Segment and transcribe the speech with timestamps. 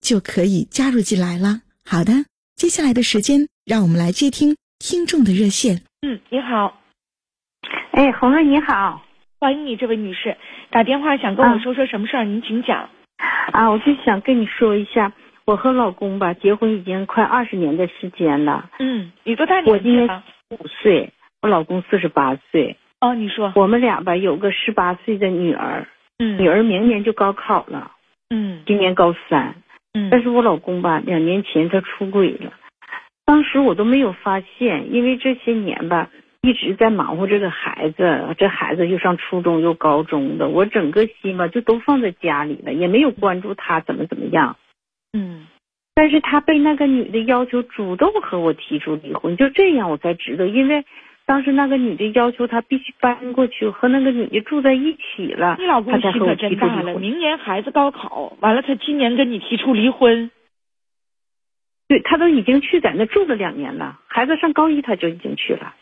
[0.00, 1.62] 就可以加入进来了。
[1.84, 5.82] 好的，接下来的时间，让我们来接听听众的热线。
[6.02, 6.80] 嗯，你好，
[7.92, 9.04] 哎，红瑞你好，
[9.40, 10.36] 欢迎你，这位女士
[10.70, 12.24] 打电话想跟我说说什么事儿？
[12.24, 12.90] 您请讲。
[13.52, 15.12] 啊，我就想跟你说一下，
[15.44, 18.70] 我和老公吧，结婚已经快二十年的时间了。
[18.78, 20.24] 嗯，你多大我年纪我今年了？
[20.50, 21.12] 五岁，
[21.42, 23.52] 我老公四十八岁，哦，你说。
[23.56, 27.90] 我们俩吧有个十八岁的女儿，嗯，女儿明年就高考了，
[28.30, 29.56] 嗯今年高三。
[29.98, 32.52] 嗯，但是我老公吧，两年前他出轨了，
[33.24, 36.10] 当时我都没有发现，因为这些年吧
[36.42, 44.56] 一直在忙活这个孩子，这孩子又上初中又高中的，我整个心吧就都放在家里了，也没有关注他怎么怎么样。
[45.12, 45.46] 嗯。
[45.94, 50.84] 但是他被那个女的要求主动和我提出离婚，就这样我才知道，因为
[51.28, 60.30] 当时那个女的要求他必须搬过去和那个女的住在一起了，你老公心可真大了，明年孩子高考完了，他今年跟你提出离婚。
[61.86, 65.74] 对他都已经去在那住了两年了，孩子上高一他就已经去了。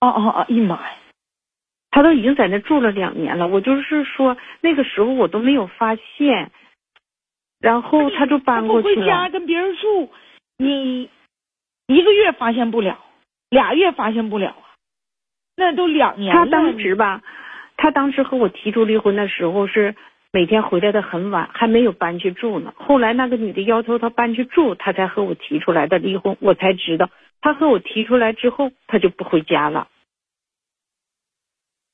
[0.00, 0.94] 哦哦哦，一妈呀！
[1.90, 6.50] 他都已经在那住了两年了，我就是说那个时候我都没有发现，
[7.60, 9.28] 然后他就搬过去了回家。
[9.28, 10.10] 跟别人住，
[10.56, 11.10] 你
[11.86, 12.98] 一个月发现不了，
[13.50, 14.65] 俩月发现不了啊，
[15.56, 16.44] 那都两年了。
[16.44, 17.22] 他当时吧，
[17.76, 19.94] 他当时和我提出离婚的时候是
[20.32, 22.74] 每天回来的很晚，还没有搬去住呢。
[22.76, 27.08] 后来那个女的要求他搬去住，他才和我提出来的离婚，我才知道
[27.40, 29.88] 他和我提出来之后，他就不回家了。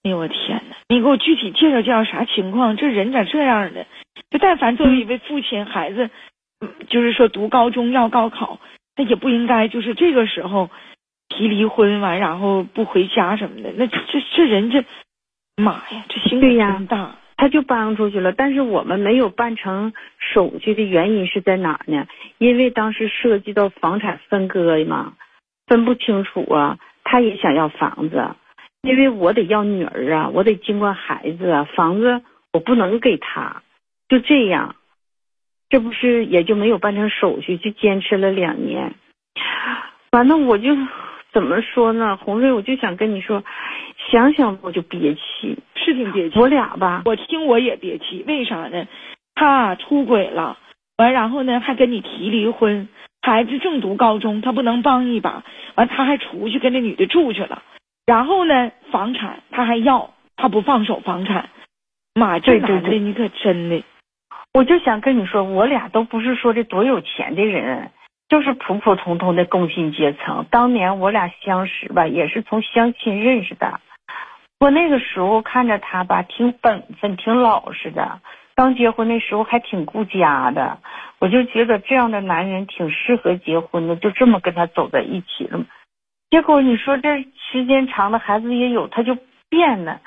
[0.03, 0.77] 哎呦我天哪！
[0.89, 2.77] 你给我具体介绍介绍啥情况？
[2.77, 3.87] 这人咋这样的？
[4.31, 6.11] 就但凡作为一位父亲，孩子，
[6.61, 8.59] 嗯就是说读高中要高考，
[8.97, 10.71] 他也不应该就是这个时候
[11.33, 13.73] 提离婚完，然后不回家什么的。
[13.77, 13.99] 那这
[14.35, 14.85] 这人这，
[15.57, 17.17] 妈呀，这心对呀真大。
[17.37, 22.07] 他就搬出去了，但是我们没有办成手续的原因是在哪呢？
[22.39, 25.15] 因为当时涉及到房产分割嘛，
[25.67, 26.79] 分不清楚啊。
[27.03, 28.37] 他也想要房子，
[28.83, 32.23] 因为我得要女儿啊，我得经过孩子啊，房子
[32.53, 33.63] 我不能给他，
[34.09, 34.77] 就这样，
[35.69, 38.95] 这不是也就没有办成手续，就坚持了两年。
[40.13, 40.77] 完了，我就
[41.33, 43.43] 怎么说呢，红瑞，我就想跟你说，
[44.11, 45.59] 想想我就憋气。
[45.75, 46.39] 是挺憋气。
[46.39, 48.87] 我俩吧，我听我也憋气，为啥呢？
[49.35, 50.59] 他出轨了，
[50.97, 52.89] 完然后呢还跟你提离婚，
[53.23, 55.43] 孩子正读高中，他不能帮一把，
[55.75, 57.63] 完他还出去跟那女的住去了，
[58.07, 61.49] 然后呢房产他还要，他不放手房产，
[62.15, 63.83] 妈，这对对对男的你可真的，
[64.55, 67.91] 我就想跟你说，我俩都不是说这多有钱的人，
[68.33, 70.47] 就是普普通通的工薪阶层。
[70.51, 73.79] 当年我俩相识吧，也是从相亲认识的。
[74.59, 78.21] 我那个时候看着他吧，挺本分，挺老实的。
[78.55, 80.79] 刚结婚那时候还挺顾家的，
[81.19, 85.67] 我就觉得这样的男人挺适合结婚的，就这么跟他走在一起了。
[86.31, 89.15] 结果你说这时间长了，孩子也有，他就
[89.51, 90.01] 变了。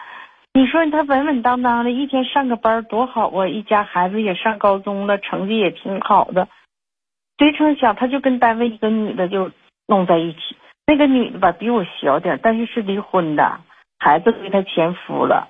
[0.52, 3.48] 你说他稳稳当当的，一天上个班多好啊！
[3.48, 6.48] 一家孩子也上高中了，成绩也挺好的。
[7.38, 9.52] 谁成想他就跟单位一个女的就
[9.88, 10.56] 弄在一起，
[10.88, 13.60] 那个女的吧比我小点，但是是离婚的，
[14.00, 15.50] 孩子归他前夫了。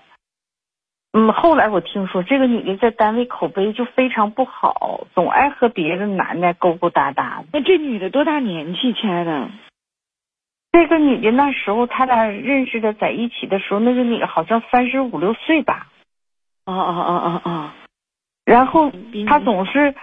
[1.14, 7.46] 嗯，后来我听说这个女的在单位口碑就非常不好，总爱和别的男的勾勾搭搭的。
[7.54, 9.50] 那这女的多大年纪，亲爱的？
[10.74, 15.88] 这个女的那时候他俩认识的，在一起的时候，那个女的好像三十五六岁吧。
[16.66, 17.76] 啊啊啊啊啊！
[18.44, 18.92] 然后
[19.28, 19.96] 他总是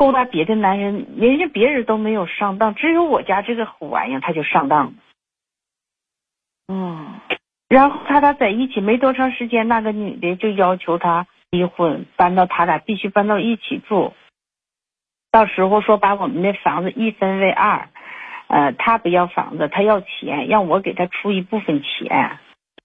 [0.00, 4.94] 勾搭别的男人，人家别人都没有上当，只有我家这个虎玩意他就上当。
[6.68, 7.20] 嗯，
[7.68, 14.14] 然后他俩在一起没多长时间，那个女的就要求他离婚，搬到他俩必须搬到一起住。
[15.30, 17.90] 到时候说把我们的房子一分为二，
[18.48, 22.38] 呃，他不要房子，他要钱，让我给他出一部分钱。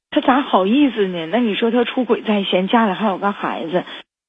[0.10, 1.28] 他咋好意思呢？
[1.28, 3.86] 那你说他出轨在先，家里还有个孩子，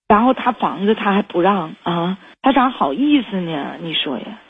[0.08, 2.18] 然后他房子他还不让啊？
[2.42, 3.76] 他咋好意思呢？
[3.80, 4.40] 你说呀？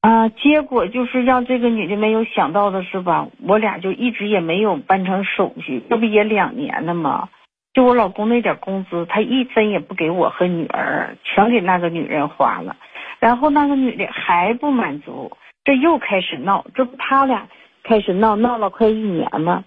[0.00, 3.28] 啊，结果就是让这个女的没有想到的是吧？
[3.46, 7.28] 我俩就一直也没有办成手续，这不也两年了吗？
[7.74, 12.76] 就我老公那点工资，他一分也不给我和女儿，全给那个女人花了。
[13.18, 15.32] 然后那个女的还不满足，
[15.64, 17.48] 这又开始闹，这不他俩
[17.82, 19.64] 开始闹，闹了快一年吗？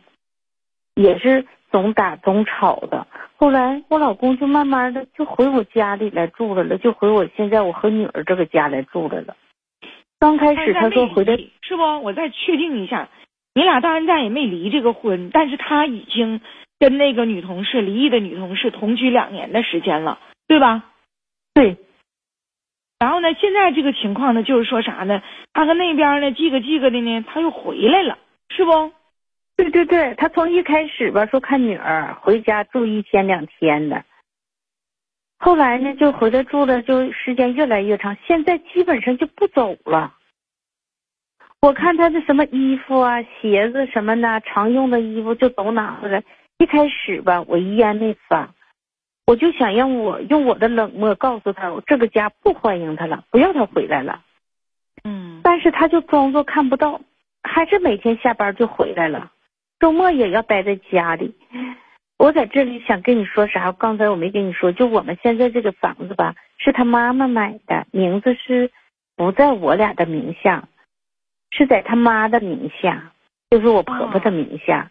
[0.98, 3.06] 也是总打总吵的。
[3.38, 9.36] 后来我老公就慢慢的就回我家里来住来了，就回我现在我和女儿这个家来住来了。
[10.20, 11.84] 刚开始他说回来是不？
[12.02, 13.08] 我再确定一下，
[13.54, 16.42] 你俩到现在也没离这个婚，但是他已经
[16.80, 20.18] 跟那个女同事离异的女同事同居两年的时间了，
[20.48, 20.86] 对吧？
[21.54, 21.78] 对。
[22.98, 25.22] 然后呢，现在这个情况呢，就是说啥呢？
[25.54, 28.18] 他跟那边呢，记个记个的呢，他又回来了，
[28.50, 28.72] 是不？
[29.58, 34.06] 对对对，他从一开始吧说看女儿，回家住一天两天的。
[35.40, 38.16] 后来呢，就回来住了，就时间越来越长。
[38.26, 40.14] 现在基本上就不走了。
[41.60, 46.24] 我看他的什么衣服啊、鞋子什么的，常用的衣服就都拿回来。
[46.60, 48.54] 一开始吧，我一言没发，
[49.26, 54.24] 我就想让我用我的冷漠告诉他，我这个家不欢迎他了，不要他回来了。
[55.04, 55.42] 嗯。
[55.44, 57.02] 但是他就装作看不到，
[57.44, 59.32] 还是每天下班就回来了，
[59.80, 61.36] 周末也要待在家里。
[62.18, 63.72] 我在这里想跟你说啥？
[63.72, 68.72] 刚才我没跟你说，就我们现在这个房子吧，是他妈妈买的，名字是
[69.16, 70.68] 不在我俩的名下，
[71.52, 73.12] 是在他妈的名下，
[73.52, 74.90] 就是我婆婆的名下。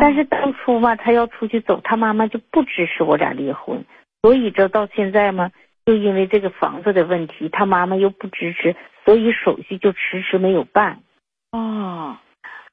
[0.00, 3.84] 但是当初嘛，他要出去走，他妈妈就不支持我俩离婚，
[4.20, 5.52] 所以这到现在嘛，
[5.86, 10.98] 就因为这个房子的问题，他妈妈又不支持，所以手续就迟迟没有办。
[11.52, 12.18] 哦，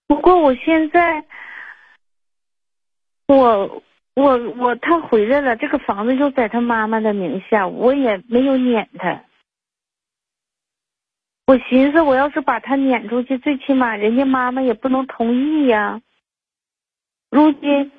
[0.07, 1.25] 不过我现在。
[3.27, 3.81] 我
[4.13, 9.23] 我我他回来了，这个房子就在他妈妈的名下，我也没有撵他。
[11.47, 15.99] 我寻思，我要是把他撵出去，最起码人家妈妈也不能同意呀。
[17.31, 17.91] 如今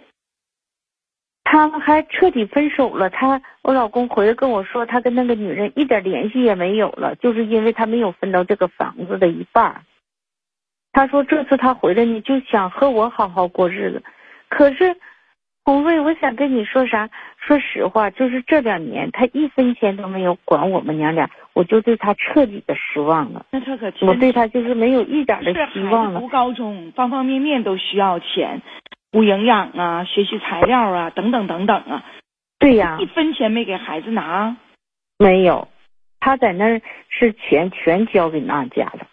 [1.42, 9.85] 他们还彻底分手了，他我老公回来跟我说，他跟那个女人一点联系也没有了，就是因为他没有分到这个房子的一半。
[10.96, 14.02] 他说这次他回来你，就想和我好好过日子，
[14.48, 14.96] 可是。
[15.69, 17.10] 红瑞，我想跟你说啥？
[17.44, 23.44] 说实话，就是这两年他一分钱都没有管我们娘俩，我就对他彻底的失望了。
[23.50, 26.20] 那他可我对他就是没有一点的希望了。
[26.20, 28.62] 读高中，方方面面都需要钱，
[29.10, 32.04] 补营养啊，学习材料啊，等等等等啊。
[32.60, 32.99] 对呀。
[33.00, 34.56] 一分钱没给孩子拿。
[35.19, 35.66] 没有，
[36.20, 39.04] 他在那儿是钱全交给那家的。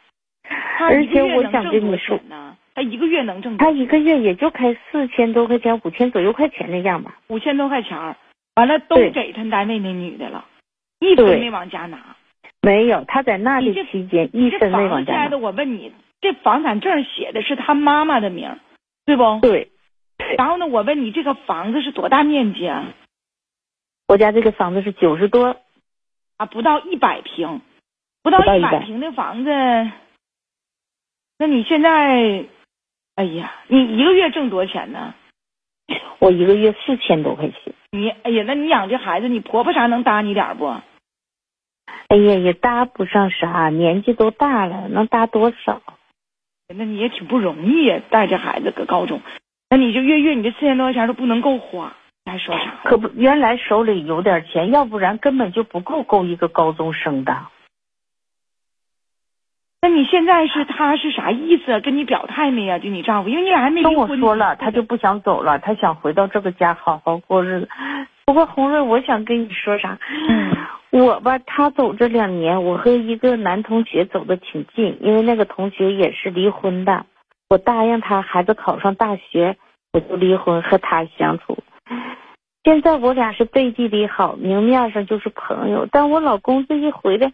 [0.79, 2.57] 而且我想跟你说呢。
[2.75, 3.55] 他一个月能挣？
[3.57, 7.19] 他一个月也就开四千多块钱，五千左右块钱那样吧。
[7.27, 8.15] 五千多块钱，
[8.55, 10.45] 完了都给他单位那女的了，
[10.99, 12.15] 一分没往家拿。
[12.61, 15.17] 没有，他在那里期间一分没往家拿。
[15.19, 18.57] 亲爱的，我问你，这房产证写的是他妈妈的名，
[19.05, 19.39] 对不？
[19.41, 19.69] 对。
[20.37, 22.85] 然后呢，我问你，这个房子是多大面积啊？
[24.07, 25.57] 我家这个房子是九十多，
[26.37, 27.61] 啊，不到一百平，
[28.23, 29.51] 不到一百平的房子，
[31.43, 32.45] 那你现在？
[33.15, 35.13] 哎呀，你一个月挣多少钱呢？
[36.19, 37.73] 我一个月四千多块钱。
[37.91, 40.67] 你哎呀，那你养这孩子，你婆婆啥能搭你点不？
[42.07, 45.81] 哎呀，也搭不上啥，年纪都大了，能搭多少？
[46.73, 49.19] 那你也挺不容易呀，带着孩子搁高中，
[49.69, 52.79] 那你就月月你这四千多块钱都不能够花，还说啥？
[52.85, 57.47] 可不，原来手里有点钱，要不然根本就不够够一个高中生的。
[59.83, 61.77] 那你现在是他是啥意思？
[61.81, 62.79] 跟你表态没呀？
[62.79, 67.67] 就你丈夫，因为你俩还没跟我说了，他就不想走了，他想回到这个家好好过日子。
[68.25, 69.99] 不过红瑞，我想跟你说啥？
[70.29, 77.05] 嗯，我吧，他走这两年，我和一个男同学走的挺近，因为那个同学也是离婚的。
[77.49, 79.57] 我答应他，孩子考上大学，
[79.91, 81.57] 我就离婚和他相处。
[82.63, 85.85] 现在我俩是背地里好，明面上就是朋友。
[85.91, 87.33] 但我老公这一回来。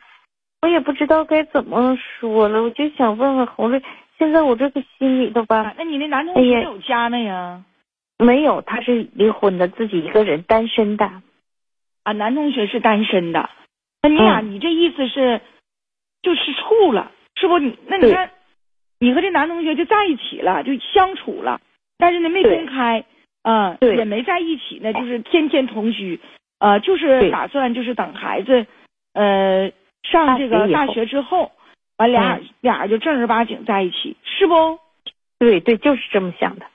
[0.61, 3.81] 我也不知道该怎么说了，我就想问问红瑞，
[4.17, 7.63] 现在我这个心里头吧，那你那男同学有家没呀？
[8.17, 11.09] 没有，他是离婚的，自己一个人单身的。
[12.03, 13.49] 啊，男同学是单身的，
[14.01, 15.39] 那你俩，你这意思是，
[16.21, 17.57] 就是处了，是不？
[17.59, 18.31] 你那你看，
[18.99, 21.61] 你和这男同学就在一起了，就相处了，
[21.97, 23.05] 但是呢没公开，
[23.43, 26.19] 嗯，也没在一起呢，就是天天同居，
[26.59, 28.67] 呃，就是打算就是等孩子，
[29.13, 29.71] 呃。
[30.03, 31.51] 上这个大大学之后，
[31.97, 34.79] 完俩、嗯俩就正儿八经在一起，是不？
[35.37, 36.65] 对对，就是这么想的。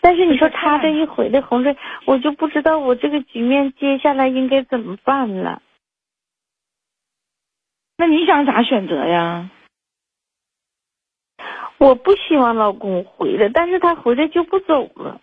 [0.00, 1.76] 但是你说他这一回来，红瑞，
[2.06, 5.62] 我就不知道我这个局面接下来应该怎么办了。
[7.96, 9.48] 那你想咋选择呀？
[11.78, 15.20] 我不希望老公回来，但是他回来就不走了。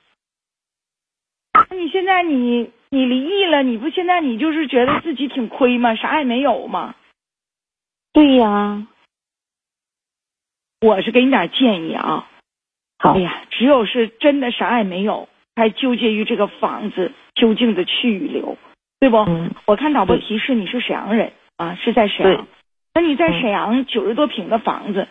[1.70, 5.96] 那你现在你你离异了，你不现在你就是觉得自己挺亏吗？
[5.96, 6.96] 啥也没有吗？
[8.12, 8.88] 对呀，
[10.82, 12.28] 我是给你点建议啊。
[12.98, 18.58] 好哎，呀，只有是真的啥也没有，才纠结于这个房子究竟的去与留，
[19.00, 19.18] 对不？
[19.18, 22.48] 嗯，我看导播提示你是沈阳人啊，是在沈对阳。
[22.96, 25.08] 那你在嗯沈阳九十多平的房子，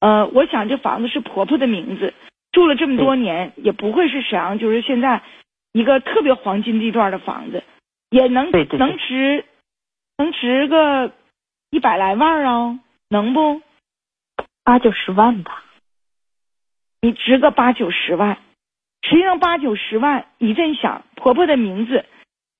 [0.00, 2.12] 呃，我想这房子是婆婆的名字，
[2.52, 5.22] 住了这么多年，也不会是沈阳就是现在
[5.72, 7.64] 一个特别黄金地段的房子，
[8.10, 9.44] 也能能值
[10.18, 11.12] 能值个
[11.70, 13.62] 一百来万啊，能不？
[14.64, 15.64] 八九十万吧。
[17.00, 18.38] 你值个八九十万，
[19.02, 22.04] 实际上八九十万，你这想婆婆的名字，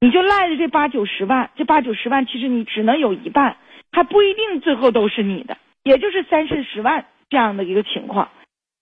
[0.01, 3.57] 你就赖着这八九十万，这八九十万其实你只能有一半，
[3.93, 8.31] 还不一定最后都是你的，也就是三四十万这样的一个情况。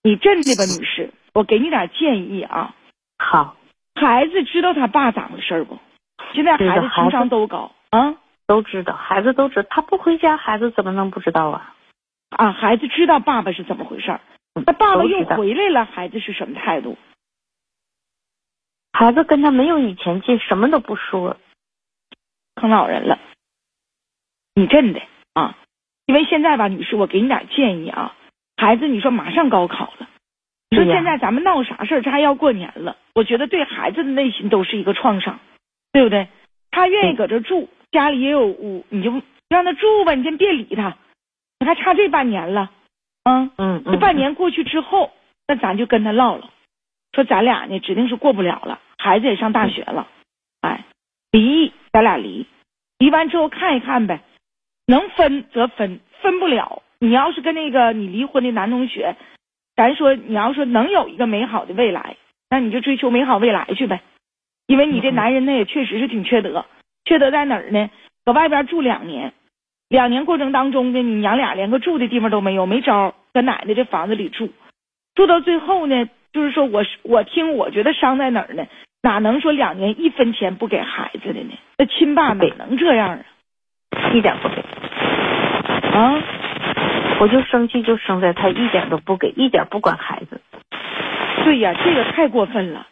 [0.02, 2.74] 你镇定吧，女士，我给你点建议啊。
[3.18, 3.56] 好，
[3.94, 5.78] 孩子知道他爸咋回事不？
[6.32, 8.16] 现在孩子情商都高啊
[8.46, 11.74] 都知道，孩子都知道，他不回家，孩子怎么能不知道啊？
[12.30, 12.52] 啊！
[12.52, 14.20] 孩子知道爸爸是怎么回事儿，
[14.54, 16.96] 嗯那爸爸又回来了，孩子是什么态度？
[18.92, 21.36] 孩子跟他没有以前近，什么都不说。
[22.56, 23.18] 坑老人了。
[24.54, 25.00] 你真的
[25.32, 25.56] 啊，
[26.06, 28.14] 因为现在吧，女士，我给你点建议啊。
[28.56, 30.08] 孩子，你说马上高考了，
[30.70, 32.02] 你说现在咱们闹啥事儿？
[32.02, 35.40] 这还要过年了，我觉得对孩子的内心都是一个创伤，
[35.92, 36.28] 对不对？
[36.70, 39.10] 他愿意搁这住，家里也有屋，你就
[39.48, 40.96] 让他住吧，你先别理他。
[41.58, 42.70] 你还差这半年了，
[43.24, 45.10] 啊，嗯嗯，这半年过去之后，
[45.48, 46.48] 那咱就跟他唠唠，
[47.12, 50.06] 说咱俩呢指定是过不了了，孩子也上大学了，
[50.60, 50.84] 哎，
[51.32, 52.46] 离异咱俩离，
[52.98, 54.20] 离完之后看一看呗，
[54.86, 59.16] 能分则分，分不了，你要是跟那个你离婚的男同学，
[59.80, 62.16] 咱说你要说能有一个美好的未来，
[62.50, 64.02] 那你就追求美好未来去呗，
[64.66, 66.66] 因为你这男人呢也确实是挺缺德，
[67.06, 67.88] 缺德在哪儿呢？
[68.26, 69.32] 搁外边住两年，
[69.88, 74.50] 两年过程当中呢，你娘俩连个住的地方都没有，没招儿，搁奶奶这房子里住，
[75.14, 78.66] 住到最后呢，就是说我我听我觉得伤在哪儿呢？
[79.02, 81.54] 哪能说两年一分钱不给孩子的呢？
[81.78, 83.24] 那亲爸哪能这样啊？
[84.12, 84.60] 一点不给，
[85.96, 86.22] 啊，
[87.20, 90.40] 我就生气，就生在他一点都不给，一点不管孩子。
[91.44, 92.86] 对呀，这个太过分了。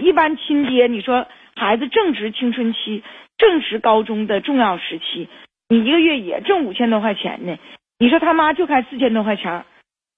[0.00, 3.02] 一般亲爹，你说孩子正值青春期，
[3.36, 5.28] 正值高中的重要时期，
[5.68, 7.58] 你一个月也挣五千多块钱呢，
[7.98, 9.64] 你说他妈就开四千多块钱儿，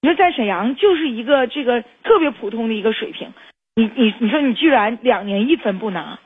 [0.01, 3.33] 你说在沈阳就是一个这个特别普通的一个水平，
[3.75, 6.19] 你你你说你居然两年一分不拿，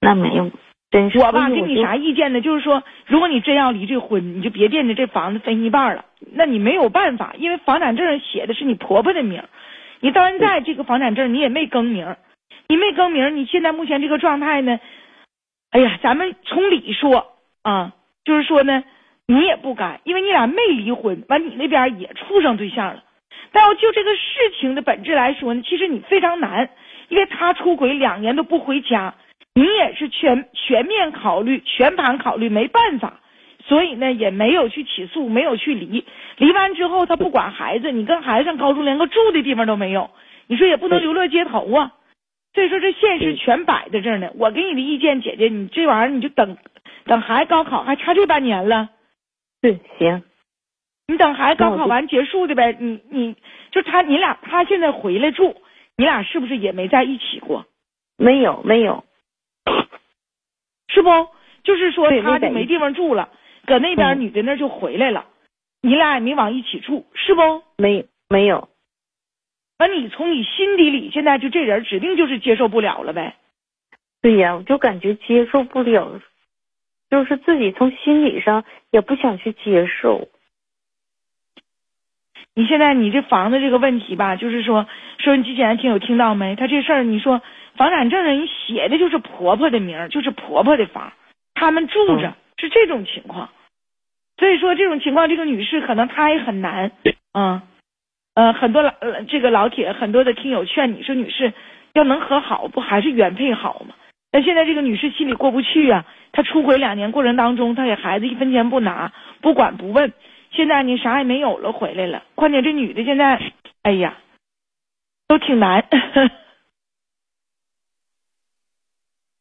[0.00, 0.50] 那没有，
[0.88, 2.40] 真是我吧给你啥意见呢？
[2.40, 9.42] 就是说，如果你真要离这婚，你就别惦着这房子分一半了，那你没有办法，因为房产证上写的是你婆婆的名，
[10.00, 12.14] 你到现在这个房产证你也没更名，
[12.68, 14.78] 你没更名，你现在目前这个状态呢，
[15.72, 17.92] 哎呀，咱们从理说啊，
[18.24, 18.84] 就是说呢，
[19.26, 23.02] 你也不该，因为你俩没离婚，完你那边也处上对象了，
[23.50, 24.20] 但要就这个事
[24.60, 26.70] 情的本质来说呢，其实你非常难，
[27.08, 29.14] 因为他出轨两年都不回家。
[29.56, 33.20] 你也是全全面考虑、全盘考虑，没办法，
[33.64, 36.04] 所以呢也没有去起诉，没有去离。
[36.36, 40.10] 离完之后，他不管孩子，你跟孩子上高中连个住的地方都没有，
[40.46, 41.94] 你说也不能流落街头啊。
[42.52, 44.28] 所以说这现实全摆在这儿呢。
[44.34, 46.58] 我给你的意见，姐姐，你这玩意儿你就等，
[47.06, 48.90] 等孩子高考还差这半年了，
[49.62, 50.22] 对行，
[51.06, 52.76] 你等孩子高考完结束的呗。
[52.78, 53.34] 你你
[53.70, 55.56] 就他你俩他现在回来住，
[55.96, 57.64] 你俩是不是也没在一起过？
[58.18, 59.04] 没有没有，
[60.96, 61.10] 是不？
[61.62, 63.28] 就是说他就没地方住了，
[63.66, 65.26] 搁那边嗯女的那就回来了，
[65.82, 67.62] 你俩也没往一起住，是不？
[67.76, 68.70] 没有没有，
[69.78, 73.34] 那，你从你心底里现在就这人指定就是接受不了了呗。
[74.22, 76.18] 对呀，我就感觉接受不了，
[77.10, 80.28] 就是自己从心理上也不想去接受。
[82.54, 84.86] 你现在你这房子这个问题吧，就是说
[85.18, 86.56] 收音机前听有听到没？
[86.56, 87.42] 他这事儿你说
[87.76, 91.12] 房产证上人写的就是婆婆的名，就是婆婆的房，
[91.54, 93.50] 他们住着、嗯是这种情况。
[94.38, 96.90] 所以说这种情况，这个女士可能她也很难，
[97.34, 97.60] 嗯，
[98.34, 101.52] 呃，很多老呃这个老铁很多的听友劝你说，女士
[101.92, 103.94] 要能和好，不还是原配好吗？
[104.30, 110.12] 但现在这个女士心里过不去啊，她出轨两年过程当中，她给孩子一分钱不拿，不管不问。
[110.52, 112.22] 现在你，啥也没有了，回来了。
[112.34, 113.38] 况且这女的现在，
[113.82, 114.14] 哎呀，
[115.28, 115.84] 都挺难。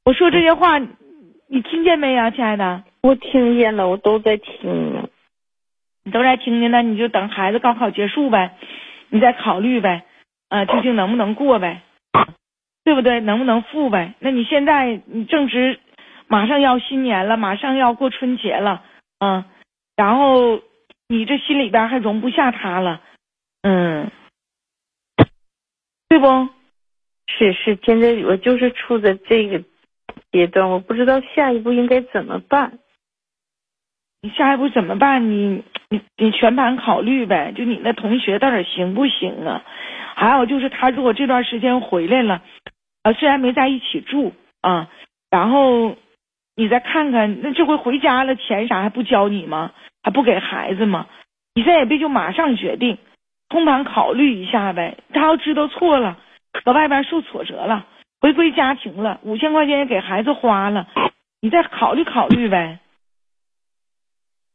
[0.05, 2.83] 我说这些话，你听见没呀，亲爱的？
[3.01, 5.09] 我听见了，我都在听呢。
[6.03, 8.55] 你都在听着呢，你就等孩子高考结束呗，
[9.09, 10.05] 你再考虑呗，
[10.49, 11.81] 呃，究竟能不能过呗，
[12.83, 13.19] 对不对？
[13.19, 14.13] 能不能付呗？
[14.19, 15.79] 那你现在你正值
[16.27, 18.83] 马上要新年了，马上要过春节了，
[19.17, 19.43] 嗯，
[19.95, 20.61] 然后
[21.07, 23.01] 你这心里边还容不下他了，
[23.63, 24.11] 嗯，
[26.07, 26.47] 对不？
[27.27, 29.63] 是是，现在我就是处在这个
[30.35, 32.79] 阶段，我不知道下一步应该怎么办。
[34.21, 35.31] 你下一步怎么办？
[35.31, 37.53] 你你你全盘考虑呗。
[37.55, 39.63] 就你那同学到底行不行啊？
[40.15, 42.41] 还有就是他如果这段时间回来了，
[43.03, 44.89] 啊，虽然没在一起住啊，
[45.29, 45.95] 然后
[46.55, 49.71] 你再看看，那这回回家了，钱啥还不交你吗？
[50.03, 51.07] 还不给孩子吗？
[51.53, 52.97] 你再也别就马上决定，
[53.47, 54.97] 通盘考虑一下呗。
[55.13, 56.17] 他要知道错了，
[56.65, 57.85] 搁外边受挫折了，
[58.25, 60.87] 回归家庭了，五千块钱也给孩子花了，
[61.41, 62.79] 你再考虑考虑呗。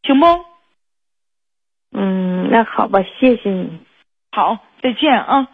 [0.02, 0.26] 行不？
[1.92, 3.78] 嗯，那好吧，谢谢你。
[4.32, 5.46] 好，再见啊。